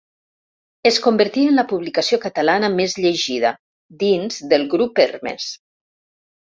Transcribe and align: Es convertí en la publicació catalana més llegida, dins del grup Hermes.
Es 0.91 0.95
convertí 1.07 1.43
en 1.49 1.57
la 1.59 1.65
publicació 1.73 2.19
catalana 2.25 2.71
més 2.79 2.97
llegida, 3.03 3.55
dins 4.07 4.43
del 4.55 4.69
grup 4.75 5.07
Hermes. 5.09 5.55